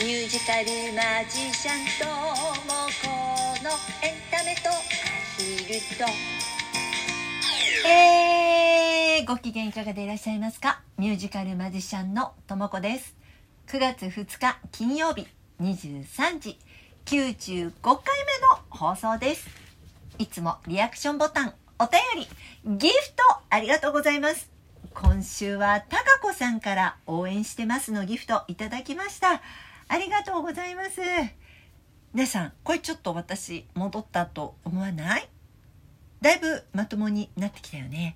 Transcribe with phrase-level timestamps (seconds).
[0.00, 2.12] ミュージカルマジシャンとも
[3.02, 3.08] こ
[3.64, 4.72] のエンタメとア
[5.36, 6.04] ヒルと。
[7.88, 10.82] えー、ご機嫌いかがでいらっしゃいますか？
[10.98, 13.16] ミュージカルマジシャンのともこです。
[13.66, 15.26] 9月2日金曜日
[15.60, 16.60] 23時
[17.06, 17.98] 95回目の
[18.70, 19.48] 放送です。
[20.18, 24.48] いつもリアクションボタンお便りギフトありがとうございます。
[24.94, 29.42] 今週はたかこさんから応援してますのギフトいただきました。
[29.88, 31.00] ありがとうございます。
[32.12, 35.28] 皆さんこれちょっと私戻ったと思わない？
[36.20, 38.14] だいぶまともになってきたよね。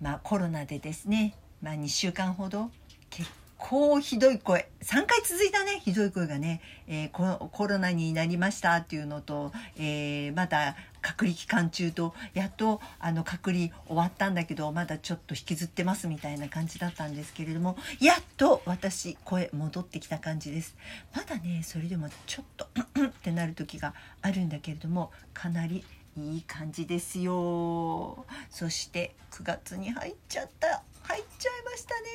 [0.00, 1.34] まあコロナでですね。
[1.60, 2.70] まあ2週間ほど
[3.10, 3.28] 結
[3.62, 4.68] 構ひどい声。
[4.82, 5.80] 3回続いたね。
[5.84, 20.76] ひどい声がね、えー、ココロナになりましたっていうのと、えー、まだ隔離期間中とやっとあの隔離終わったんだけどまだちょっと引きずってますみたいな感じだったんですけれどもやっと私声戻ってきた感じです。
[21.14, 22.66] まだねそれでもちょっと
[23.06, 25.84] ってなる時があるんだけれどもかなり
[26.16, 28.24] いい感じですよ。
[28.50, 30.82] そして9月に入っちゃった。
[31.02, 32.08] 入っちゃいましたね。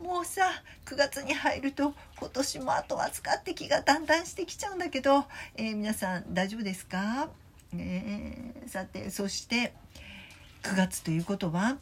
[0.00, 0.42] もうさ
[0.86, 5.24] 9月に入ると今年もあとわずかって気がだんだんしてきちゃうんだけど、
[5.56, 7.30] えー、皆さん大丈夫ですか、
[7.74, 8.54] え。
[8.66, 9.72] ー、さてそして
[10.62, 11.78] 9月ということは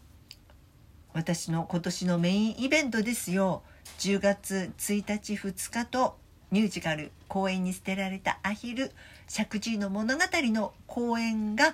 [1.13, 3.63] 私の今年のメインイベントですよ。
[3.99, 6.20] 10月1日2日と
[6.51, 8.91] ミュージカル公演に捨てられたアヒル
[9.29, 11.73] 石神井の物語の公演があ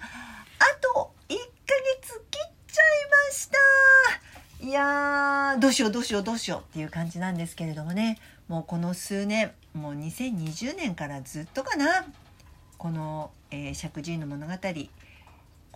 [0.94, 1.38] と1ヶ
[2.02, 2.86] 月切っちゃい
[3.28, 4.66] ました。
[4.66, 8.18] いやーどうしようどうしようどうしようっていう感じなんですけれどもね。
[8.48, 12.05] もうこの数年もう2020年からずっとかな。
[12.78, 14.52] この、えー、石神井の物語。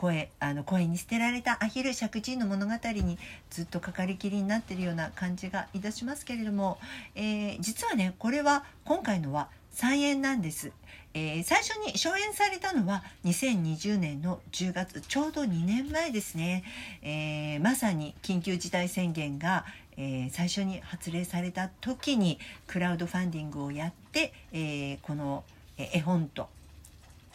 [0.00, 3.18] 声あの声に捨てられたアヒル石神井の物語に
[3.50, 6.78] ずっとかかりきりになっているような感じがいたしますけれども、
[7.14, 10.72] えー、実はねこれは今回のは再演なんです。
[11.12, 16.62] えー、最初に初演されたのは2020年の10月ちょうど2年前ですね、
[17.02, 19.64] えー、まさに緊急事態宣言が、
[19.96, 22.38] えー、最初に発令された時に
[22.68, 25.42] クラウドファンディングをやって、えこの
[25.76, 26.48] 絵本と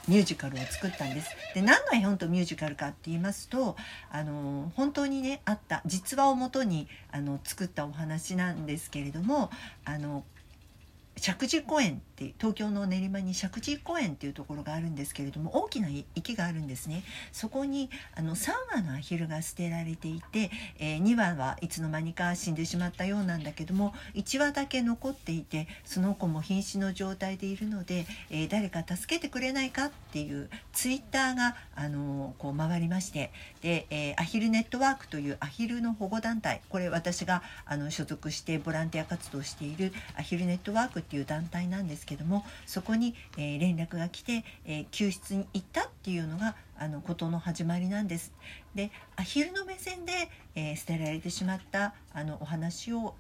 [0.08, 1.30] ミュージカルを作ったんです。
[1.54, 3.76] で何の絵本とミュージカルかって言いますと
[4.12, 9.50] あの本当にねあった実話をもとにあの作ったお話なんですけれども
[9.84, 10.24] あの
[11.18, 17.04] 石神公園って東京の練馬に石神公園っていうところがあるんですけれども大きな池があるんですね。
[17.32, 48.34] そこにあの3羽のアヒルが捨てられていて、えー、2羽はいつの間にか死んでしまったようなんだけども1羽だけ残っていてその子も瀕死の状態でいるので、えー、誰か助けてくれないかっていうツイッターが、あのー、こう回りましてで、えアヒルネットワークというアヒルの保護団体これ私があの所属してボランティア活動しているアヒルネットワークっていう団体なんですけどもそこに、えー、連絡が来て、えー、救出に行ったっていうのがあのことの始まりなんです。
[48.74, 50.12] でアヒルの目線で、
[50.56, 53.16] えー、捨てられてしまったあのお話を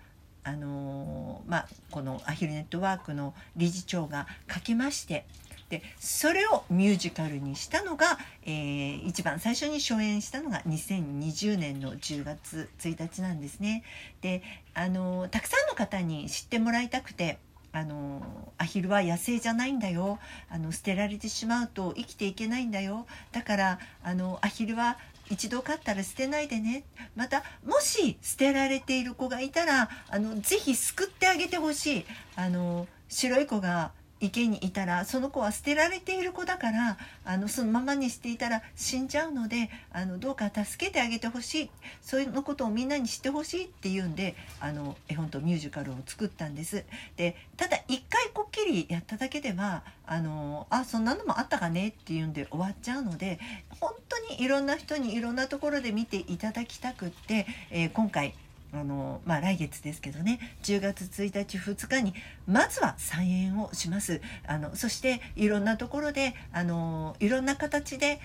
[0.47, 5.25] あのまあ、このアヒルネットワークの理事長が書きまして
[5.69, 13.83] でそれをミュージカルにしたのが、えー、一番最初に初演したのが2020年の10月1日なんですね。
[14.21, 14.43] で
[14.75, 17.39] あのたくさんの方に知ってもらいたくて
[17.75, 18.21] あの
[18.57, 20.17] アヒルは野生じゃないんだよ。
[20.49, 23.05] あの捨てられてしまうと生きていけないんだよ。
[23.33, 24.97] だからあのアヒルは
[25.29, 26.85] 一度飼ったら捨てないでね。
[27.17, 32.05] またもし捨てられている子がいたらあのぜひ救ってあげてほしい。
[32.37, 33.91] あの白い子が
[34.25, 41.69] 池にいたらその子は捨てられている子だからあのそのままにしていたら死んじゃうのであのどうか助けてあげてほしい
[42.01, 46.83] そういうのことをみんなに知ってほしいっていうんであの絵本とミュージカルを作ったんです。
[47.17, 53.39] でただ一回こっきりやっただけではあのあそんなのもあったかねっていうんで終わっちゃうので
[53.79, 58.33] 本当にいろんな人にいろんなところで見ていただきたくって、えー、今回
[58.75, 60.39] あのまあ、来月ですけどね。
[60.63, 62.13] 10月1日2日に
[62.47, 64.21] まずは再演をします。
[64.45, 68.19] あのそしていろんなところであのいろんな形で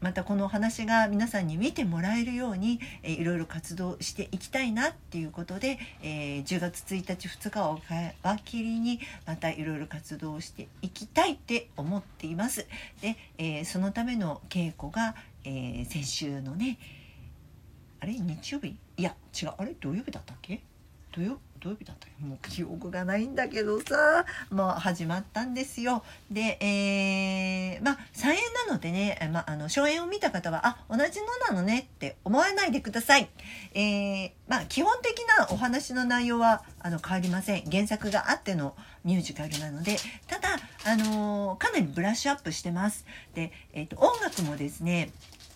[0.00, 12.66] またこの話が皆さんに見てもらえるように、えー、いろいろ活動していきたいなっていうことで、えー、10月1日2日を皮切りにまたいろいろ活動していきたいって思っています。
[13.00, 15.14] で、えー、そのための稽古が、
[15.44, 16.78] えー先週のね
[18.00, 18.14] あれ？
[18.14, 18.76] 日曜日？
[18.96, 19.52] いや違う。
[19.58, 19.74] あれ？
[19.80, 20.62] 土曜日だったっけ？
[21.12, 21.38] 土曜？
[21.60, 24.26] 土曜日だったもう記憶がないんだけどさ。
[24.50, 26.02] もう始まったんですよ。
[26.28, 33.28] でえー、まあ再演なのでね、まあ、あの初演を見た方はあ同じのなのねって思わないでください。
[33.74, 37.64] えー、まあ基本的なお話の内容はあの変わりません。
[37.70, 38.74] 原作があっての
[39.04, 39.98] ミュージカルなので。
[40.26, 43.06] ただ、あのー、かなりブラッシュアップしてます。
[43.34, 45.12] で、えーと、音楽もですね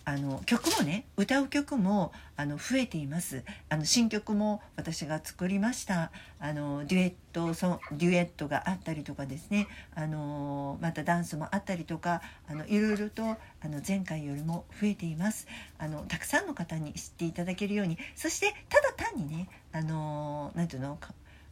[0.07, 3.43] あの曲もね歌う曲もあの増えています。
[3.67, 6.13] あの新曲も私が作りました。
[6.39, 9.67] あのデュエットそデュエットがあったりとかですね。
[9.95, 15.45] あのまたダンスもあったりとかあのいろいろとあの前回よりも増えています。
[15.77, 17.97] あのたくさんの方に知っていただけるように。
[18.15, 20.97] そしてただ単にねあのなんていうの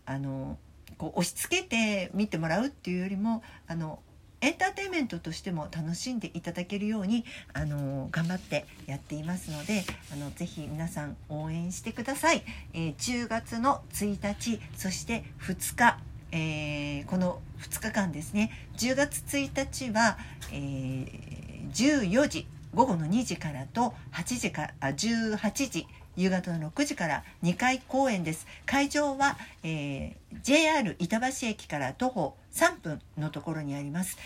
[0.05, 0.57] あの
[0.97, 3.99] こう押し付けて見てもらうっていうよりもあの
[4.45, 9.83] エンターテインメントとしても楽しんでいただけるようにあの頑張ってやっていますので
[10.13, 12.43] あのぜひ皆さん応援してください、
[12.75, 15.99] えー、10月の1日そして2日
[16.31, 18.51] えー、この2日間ですね。
[18.75, 20.17] 10月1日は、
[20.51, 25.87] えー、14時午後の2時からと8時からあ18時
[26.17, 28.47] 夕方の6時から2回公演です。
[28.65, 34.17] 会場は、えー、JR 板橋駅から徒歩3分のところにあります。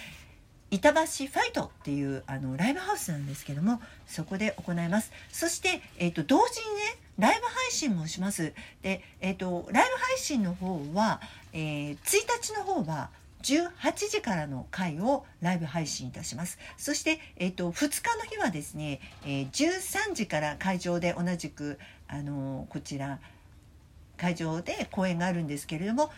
[0.72, 5.12] 板橋ファイトっていうあのライブハウスなんですけどもそこで行います。
[5.32, 6.82] そして、えーと、同時にね
[7.18, 8.54] ライブ配信もします。
[8.82, 11.22] で、えーと、ライブ配信の方は、
[11.54, 11.98] えー、1
[12.42, 13.10] 日の方は
[13.42, 13.72] 18
[14.10, 16.60] 時からの回をライブ配信いたします。
[16.78, 23.20] そして、え、ー、と、2日の日はですね、えー、13時から会場で同じく、あのー、こちら、
[24.18, 26.12] 会場で公演があるんですけれども、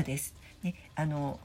[0.03, 0.35] です。
[0.63, 1.39] ね、あの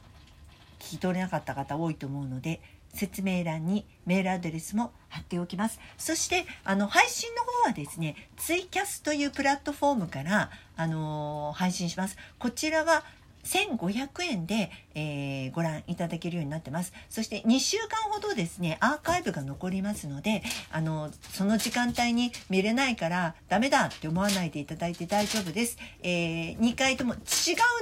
[0.79, 2.61] 聞き取れなかった方多いと思うので
[2.93, 5.79] 説明欄にメールアドレスも貼っておきます。
[5.97, 12.17] そしてあの配信の方はですねツイキャスというプラットフォームからあの配信します。
[12.39, 13.03] こちらは
[13.43, 16.93] 1500円で、えー、ご覧いただけるようになってます。
[17.09, 25.77] そして2週間ほどですね、アーカイブが残りますので、あの、その時間帯に見れないからダメだって思わないでいただいて大丈夫です。
[26.03, 27.19] えー、2回とも違う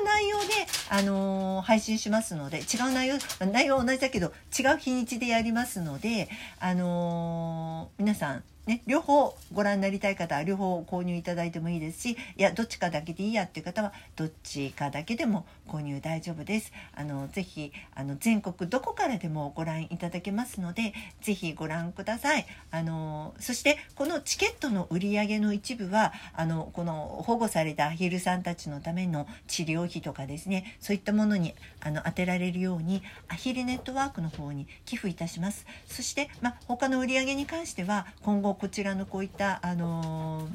[0.06, 0.46] 内容で、
[0.90, 3.16] あのー、配信しますので、違う内容、
[3.52, 6.30] 内容は同じだけど違う日にちでやりますので、
[6.60, 16.72] あの皆さん、ね、両方ご覧になりたい方は両方購入いただいてもいいですしいやどっちかだけでいいやっていう方はどっちかだけでも購入大丈夫です。
[16.96, 22.46] あのぜひあの全国どこからでもご覧いただけますのでぜひご覧ください。
[22.70, 35.66] あのそしてこのチケットの売り上げの一部はあのこの保護されたアヒルさんたちのための治療費とかですねそういったものにあの当てられるようにアヒルネットワークの方に寄付いたします。
[35.88, 40.48] そして、ま他の売り上げに関しては今後こちらのこういったあの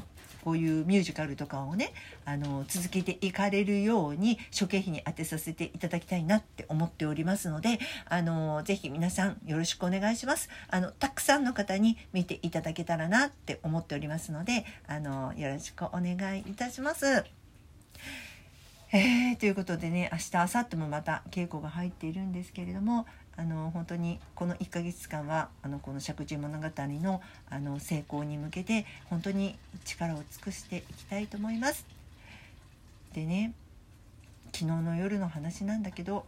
[0.44, 1.94] こういうミュージカルとかをね
[2.26, 17.24] あの続けていかれるように諸経費に当てさせていただきたいなって思っておりますのであのぜひ皆さんよろしくお願いしますあのたくさんの方に見ていただけたらなって思っておりますのであのよろしくお願いいたします。
[18.92, 31.84] えー、ということでね明日明後日もまた稽古が入っているんですけれどもあの本当にこの1ヶ月間はあのこの石神物語のあの成功に向けて本当に力を尽くしていきたいと思います。
[33.12, 33.52] でね
[34.52, 36.26] 昨日の夜の話なんだけど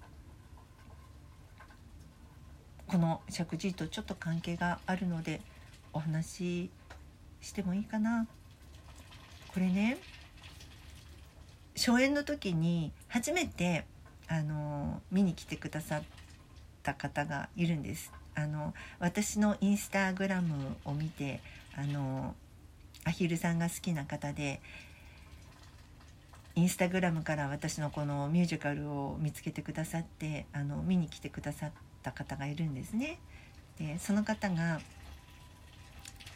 [2.88, 5.40] この石神とちょっと関係があるので
[5.92, 6.70] お話し
[7.40, 8.26] してもいいかな。
[9.52, 9.98] これね
[11.76, 13.84] 初演の時に初めて
[14.28, 16.02] あの見に来てくださっ
[16.86, 21.40] た方がいるんですあの私のインスタグラムを見て
[21.76, 22.34] あの
[23.04, 24.60] アヒルさんが好きな方で
[26.54, 31.70] インスタグラムから私のこのミュージカルを見つけてくださってあの見に来てくださっ
[32.02, 33.18] た方がいるんですね。
[33.78, 34.80] でその方が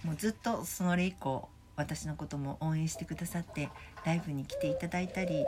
[0.05, 1.49] もうずっとそれ以降
[1.81, 3.69] 私のことも応援してくださって
[4.05, 5.45] ライブに来ていただいたり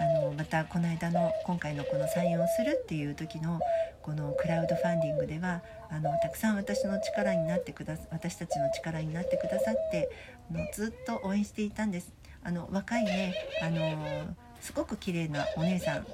[0.00, 3.60] あのまたこの間の今回のこの採用するっていう時の
[4.02, 10.10] このクラウドファンディングではあのたくさん私の力になってくだ私たちの力になってくださって
[10.50, 12.12] あのずっと応援していたんです。
[12.42, 16.04] あの若いねあのすごく綺麗なお姉さん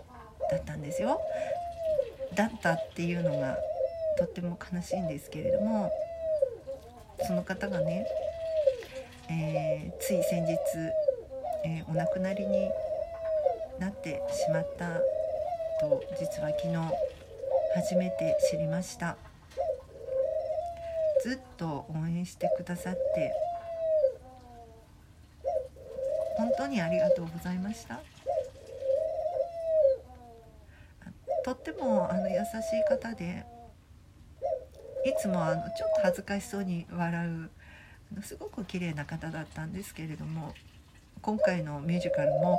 [0.50, 1.20] だったんですよ。
[2.34, 3.56] だったっていうのが
[4.18, 5.92] とっても悲しいんですけれども
[7.24, 8.06] その方がね、
[10.00, 10.56] つい先日、
[11.64, 12.70] えー、お亡くなりに
[13.78, 15.00] なってしまった
[15.80, 16.76] と実は昨日
[17.74, 19.16] 初めて知りました。
[21.22, 23.32] ずっと応援してくださって
[26.36, 28.00] 本当にありがとうございました。
[31.44, 33.44] とってもあの優しい方で
[35.04, 37.50] いつもあのちょっと恥ずかしそうに笑う
[38.22, 40.54] すごく綺麗な方だったんですけれども
[41.22, 42.58] 今回のミュージカルも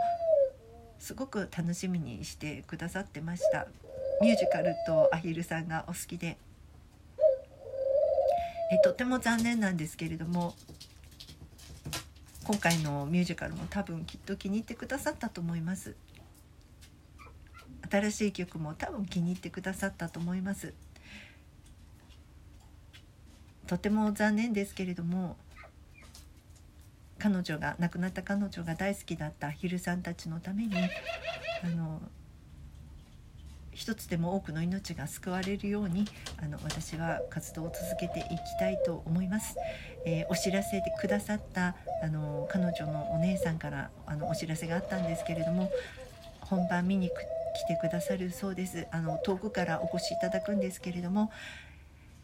[0.99, 3.67] すごく楽しみにしてくださってました。
[4.19, 6.37] ミュージカルとアヒルさんがお好きで。
[8.71, 10.53] えとても残念なんですけれども
[12.43, 15.95] 今回のミュージカルも多分きっと気に入ってくださったと思います。
[17.89, 20.73] 新しい曲も多分気に入ってくださったと思います。
[23.67, 25.37] とても残念ですけれども
[27.19, 30.75] 彼女が亡くなった彼女が大好きだったヒルさんたちのために
[31.63, 32.01] あの
[33.73, 36.05] 一つでも多くの命が救われるように
[36.41, 39.55] あの私は活動を続けていきたいと思います、
[40.05, 45.69] えー、お知らせでくださったあの彼女のお姉さんからあのお知らせがあったんですけれども
[46.41, 47.11] 本番見に来
[47.67, 48.87] てくださるそうです。
[48.91, 51.31] あの遠くからお越しいただくんですけれども、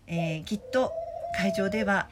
[0.08, 0.94] えー、きっと
[1.36, 2.10] 会場では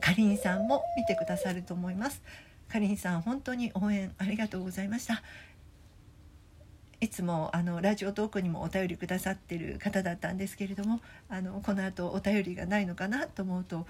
[0.00, 2.22] かりんさんも見てくださると思います。
[2.68, 5.22] かりんさん本当に応援ありがとうございました。
[7.00, 13.86] いつもあのラジオトークにもお便りくださってる方だったんですけれどもあのこの後お便りがないのかなと思うと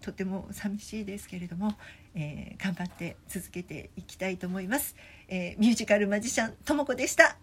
[0.00, 1.74] とても寂しいですけれども、
[2.14, 4.94] えー、頑張って続けていきたいと思います、
[5.26, 7.34] えー、ミュージカルマジシャンともこでした。